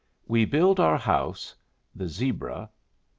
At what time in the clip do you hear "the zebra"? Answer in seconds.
1.95-2.71